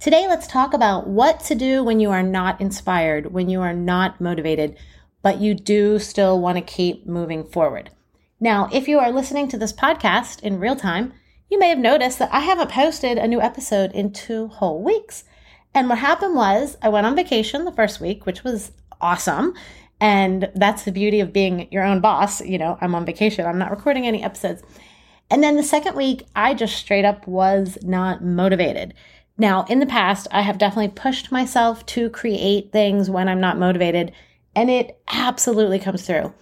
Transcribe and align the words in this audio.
Today, 0.00 0.26
let's 0.26 0.46
talk 0.46 0.72
about 0.72 1.08
what 1.08 1.40
to 1.40 1.54
do 1.54 1.84
when 1.84 2.00
you 2.00 2.10
are 2.10 2.22
not 2.22 2.58
inspired, 2.58 3.34
when 3.34 3.50
you 3.50 3.60
are 3.60 3.74
not 3.74 4.18
motivated, 4.18 4.78
but 5.20 5.42
you 5.42 5.52
do 5.52 5.98
still 5.98 6.40
want 6.40 6.56
to 6.56 6.62
keep 6.62 7.06
moving 7.06 7.44
forward. 7.44 7.90
Now, 8.40 8.70
if 8.72 8.88
you 8.88 8.98
are 8.98 9.12
listening 9.12 9.46
to 9.48 9.58
this 9.58 9.74
podcast 9.74 10.40
in 10.40 10.58
real 10.58 10.74
time, 10.74 11.12
you 11.50 11.58
may 11.58 11.68
have 11.68 11.76
noticed 11.78 12.18
that 12.18 12.32
I 12.32 12.40
haven't 12.40 12.70
posted 12.70 13.18
a 13.18 13.28
new 13.28 13.42
episode 13.42 13.92
in 13.92 14.10
two 14.10 14.46
whole 14.46 14.82
weeks. 14.82 15.24
And 15.74 15.90
what 15.90 15.98
happened 15.98 16.34
was 16.34 16.78
I 16.80 16.88
went 16.88 17.04
on 17.04 17.14
vacation 17.14 17.66
the 17.66 17.72
first 17.72 18.00
week, 18.00 18.24
which 18.24 18.42
was 18.42 18.72
awesome. 19.02 19.52
And 20.00 20.50
that's 20.54 20.84
the 20.84 20.92
beauty 20.92 21.20
of 21.20 21.34
being 21.34 21.70
your 21.70 21.84
own 21.84 22.00
boss. 22.00 22.40
You 22.40 22.56
know, 22.56 22.78
I'm 22.80 22.94
on 22.94 23.04
vacation, 23.04 23.44
I'm 23.44 23.58
not 23.58 23.70
recording 23.70 24.06
any 24.06 24.24
episodes. 24.24 24.62
And 25.30 25.42
then 25.42 25.56
the 25.56 25.62
second 25.62 25.94
week, 25.94 26.24
I 26.34 26.54
just 26.54 26.74
straight 26.74 27.04
up 27.04 27.28
was 27.28 27.76
not 27.82 28.24
motivated. 28.24 28.94
Now, 29.40 29.64
in 29.70 29.78
the 29.78 29.86
past, 29.86 30.28
I 30.30 30.42
have 30.42 30.58
definitely 30.58 30.90
pushed 30.90 31.32
myself 31.32 31.86
to 31.86 32.10
create 32.10 32.72
things 32.72 33.08
when 33.08 33.26
I'm 33.26 33.40
not 33.40 33.58
motivated, 33.58 34.12
and 34.54 34.68
it 34.68 35.00
absolutely 35.08 35.78
comes 35.78 36.06
through. 36.06 36.34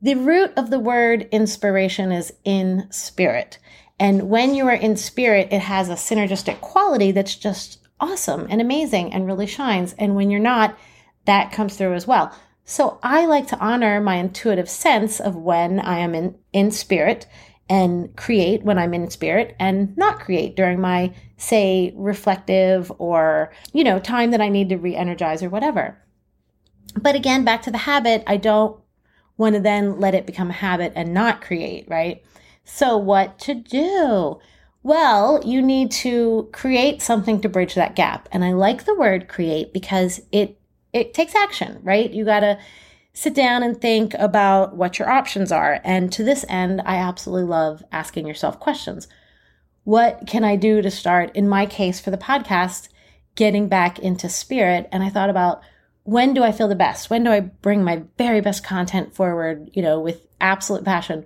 The 0.00 0.16
root 0.16 0.52
of 0.56 0.68
the 0.68 0.80
word 0.80 1.28
inspiration 1.30 2.10
is 2.10 2.32
in 2.42 2.88
spirit. 2.90 3.60
And 4.00 4.28
when 4.28 4.56
you 4.56 4.66
are 4.66 4.74
in 4.74 4.96
spirit, 4.96 5.52
it 5.52 5.60
has 5.60 5.88
a 5.88 5.92
synergistic 5.92 6.60
quality 6.60 7.12
that's 7.12 7.36
just 7.36 7.78
awesome 8.00 8.48
and 8.50 8.60
amazing 8.60 9.14
and 9.14 9.24
really 9.24 9.46
shines. 9.46 9.94
And 9.96 10.16
when 10.16 10.28
you're 10.28 10.40
not, 10.40 10.76
that 11.26 11.52
comes 11.52 11.76
through 11.76 11.94
as 11.94 12.08
well. 12.08 12.36
So 12.64 12.98
I 13.04 13.24
like 13.26 13.46
to 13.48 13.58
honor 13.60 14.00
my 14.00 14.16
intuitive 14.16 14.68
sense 14.68 15.20
of 15.20 15.36
when 15.36 15.78
I 15.78 16.00
am 16.00 16.12
in, 16.12 16.34
in 16.52 16.72
spirit 16.72 17.28
and 17.68 18.14
create 18.16 18.62
when 18.62 18.78
I'm 18.78 18.94
in 18.94 19.08
spirit 19.10 19.56
and 19.58 19.96
not 19.96 20.20
create 20.20 20.56
during 20.56 20.80
my, 20.80 21.14
say, 21.36 21.92
reflective 21.96 22.92
or, 22.98 23.52
you 23.72 23.84
know, 23.84 23.98
time 23.98 24.30
that 24.32 24.40
I 24.40 24.48
need 24.48 24.68
to 24.70 24.76
re 24.76 24.94
energize 24.94 25.42
or 25.42 25.48
whatever. 25.48 25.98
But 27.00 27.14
again, 27.14 27.44
back 27.44 27.62
to 27.62 27.70
the 27.70 27.78
habit, 27.78 28.24
I 28.26 28.36
don't 28.36 28.78
want 29.36 29.54
to 29.54 29.60
then 29.60 29.98
let 29.98 30.14
it 30.14 30.26
become 30.26 30.50
a 30.50 30.54
habit 30.54 30.92
and 30.94 31.14
not 31.14 31.40
create, 31.40 31.86
right? 31.88 32.22
So, 32.64 32.96
what 32.96 33.38
to 33.40 33.54
do? 33.54 34.38
Well, 34.82 35.40
you 35.44 35.62
need 35.62 35.90
to 35.92 36.48
create 36.52 37.02
something 37.02 37.40
to 37.40 37.48
bridge 37.48 37.74
that 37.74 37.96
gap. 37.96 38.28
And 38.32 38.44
I 38.44 38.52
like 38.52 38.84
the 38.84 38.94
word 38.94 39.28
create 39.28 39.72
because 39.72 40.20
it 40.32 40.58
it 40.92 41.14
takes 41.14 41.34
action, 41.34 41.80
right? 41.82 42.10
You 42.10 42.24
got 42.24 42.40
to 42.40 42.58
sit 43.14 43.34
down 43.34 43.62
and 43.62 43.80
think 43.80 44.14
about 44.14 44.74
what 44.76 44.98
your 44.98 45.10
options 45.10 45.52
are. 45.52 45.80
And 45.84 46.12
to 46.12 46.24
this 46.24 46.44
end, 46.48 46.82
I 46.84 46.96
absolutely 46.96 47.48
love 47.48 47.82
asking 47.92 48.26
yourself 48.26 48.58
questions. 48.58 49.08
What 49.84 50.26
can 50.26 50.44
I 50.44 50.56
do 50.56 50.80
to 50.80 50.90
start, 50.90 51.34
in 51.34 51.48
my 51.48 51.66
case 51.66 52.00
for 52.00 52.10
the 52.10 52.16
podcast, 52.16 52.88
getting 53.34 53.68
back 53.68 53.98
into 53.98 54.28
spirit? 54.28 54.88
And 54.92 55.02
I 55.02 55.10
thought 55.10 55.30
about 55.30 55.62
when 56.04 56.34
do 56.34 56.42
I 56.42 56.52
feel 56.52 56.68
the 56.68 56.74
best? 56.74 57.10
When 57.10 57.24
do 57.24 57.30
I 57.30 57.40
bring 57.40 57.84
my 57.84 58.02
very 58.18 58.40
best 58.40 58.64
content 58.64 59.14
forward, 59.14 59.70
you 59.72 59.82
know, 59.82 60.00
with 60.00 60.26
absolute 60.40 60.84
passion? 60.84 61.24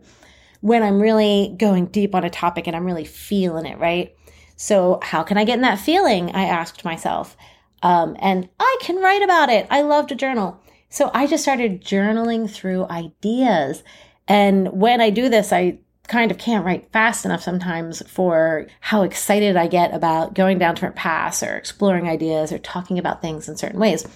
When 0.60 0.82
I'm 0.82 1.00
really 1.00 1.54
going 1.58 1.86
deep 1.86 2.14
on 2.14 2.24
a 2.24 2.30
topic 2.30 2.66
and 2.66 2.74
I'm 2.74 2.84
really 2.84 3.04
feeling 3.04 3.66
it, 3.66 3.78
right? 3.78 4.14
So, 4.56 4.98
how 5.02 5.22
can 5.22 5.36
I 5.36 5.44
get 5.44 5.56
in 5.56 5.62
that 5.62 5.78
feeling? 5.78 6.34
I 6.34 6.44
asked 6.44 6.84
myself. 6.84 7.36
Um, 7.82 8.16
and 8.18 8.48
I 8.58 8.78
can 8.80 8.96
write 8.96 9.22
about 9.22 9.50
it. 9.50 9.66
I 9.70 9.82
love 9.82 10.06
to 10.08 10.14
journal. 10.14 10.60
So 10.88 11.10
I 11.12 11.26
just 11.26 11.42
started 11.42 11.82
journaling 11.82 12.50
through 12.50 12.86
ideas. 12.88 13.82
And 14.28 14.72
when 14.72 15.00
I 15.00 15.10
do 15.10 15.28
this, 15.28 15.52
I 15.52 15.78
kind 16.08 16.30
of 16.30 16.38
can't 16.38 16.64
write 16.64 16.92
fast 16.92 17.24
enough 17.24 17.42
sometimes 17.42 18.02
for 18.08 18.66
how 18.80 19.02
excited 19.02 19.56
I 19.56 19.66
get 19.66 19.92
about 19.92 20.34
going 20.34 20.58
down 20.58 20.74
different 20.74 20.96
paths 20.96 21.42
or 21.42 21.56
exploring 21.56 22.08
ideas 22.08 22.52
or 22.52 22.58
talking 22.58 22.98
about 22.98 23.20
things 23.20 23.48
in 23.48 23.56
certain 23.56 23.80
ways. 23.80 24.06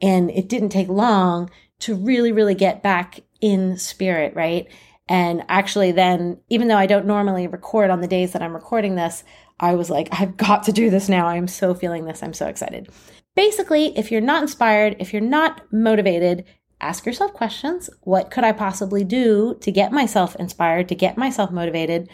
And 0.00 0.30
it 0.30 0.48
didn't 0.48 0.70
take 0.70 0.88
long 0.88 1.50
to 1.80 1.94
really, 1.94 2.32
really 2.32 2.54
get 2.54 2.82
back 2.82 3.20
in 3.40 3.76
spirit, 3.78 4.34
right? 4.34 4.68
And 5.08 5.44
actually, 5.48 5.92
then, 5.92 6.40
even 6.48 6.68
though 6.68 6.76
I 6.76 6.86
don't 6.86 7.06
normally 7.06 7.46
record 7.46 7.90
on 7.90 8.00
the 8.00 8.06
days 8.06 8.32
that 8.32 8.42
I'm 8.42 8.54
recording 8.54 8.94
this, 8.94 9.24
I 9.58 9.74
was 9.74 9.90
like, 9.90 10.08
I've 10.12 10.36
got 10.36 10.64
to 10.64 10.72
do 10.72 10.90
this 10.90 11.08
now. 11.08 11.26
I'm 11.26 11.48
so 11.48 11.74
feeling 11.74 12.04
this. 12.04 12.22
I'm 12.22 12.34
so 12.34 12.46
excited. 12.46 12.88
Basically, 13.34 13.96
if 13.96 14.10
you're 14.10 14.20
not 14.20 14.42
inspired, 14.42 14.96
if 14.98 15.12
you're 15.12 15.22
not 15.22 15.62
motivated, 15.72 16.44
ask 16.80 17.06
yourself 17.06 17.32
questions. 17.32 17.88
What 18.02 18.30
could 18.30 18.44
I 18.44 18.52
possibly 18.52 19.04
do 19.04 19.56
to 19.60 19.72
get 19.72 19.92
myself 19.92 20.36
inspired, 20.36 20.88
to 20.88 20.94
get 20.94 21.16
myself 21.16 21.50
motivated? 21.50 22.10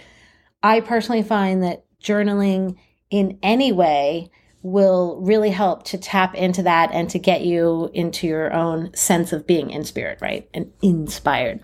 I 0.62 0.80
personally 0.80 1.22
find 1.22 1.62
that 1.62 1.84
journaling 2.02 2.76
in 3.10 3.38
any 3.42 3.72
way 3.72 4.30
will 4.62 5.18
really 5.20 5.50
help 5.50 5.84
to 5.84 5.98
tap 5.98 6.34
into 6.34 6.62
that 6.62 6.90
and 6.92 7.08
to 7.10 7.18
get 7.18 7.42
you 7.42 7.90
into 7.94 8.26
your 8.26 8.52
own 8.52 8.94
sense 8.94 9.32
of 9.32 9.46
being 9.46 9.70
in 9.70 9.84
spirit, 9.84 10.18
right? 10.20 10.48
And 10.52 10.72
inspired. 10.82 11.60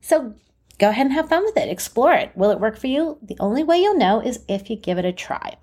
So 0.00 0.34
go 0.78 0.90
ahead 0.90 1.06
and 1.06 1.14
have 1.14 1.28
fun 1.28 1.44
with 1.44 1.56
it. 1.56 1.68
Explore 1.68 2.14
it. 2.14 2.32
Will 2.36 2.50
it 2.50 2.60
work 2.60 2.76
for 2.76 2.88
you? 2.88 3.18
The 3.22 3.36
only 3.40 3.62
way 3.62 3.78
you'll 3.78 3.96
know 3.96 4.20
is 4.20 4.44
if 4.48 4.68
you 4.68 4.76
give 4.76 4.98
it 4.98 5.04
a 5.04 5.12
try. 5.12 5.56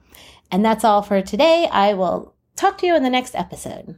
And 0.51 0.63
that's 0.63 0.83
all 0.83 1.01
for 1.01 1.21
today. 1.21 1.67
I 1.71 1.93
will 1.93 2.33
talk 2.59 2.77
to 2.79 2.85
you 2.85 2.95
in 2.95 3.03
the 3.03 3.09
next 3.09 3.35
episode. 3.35 3.97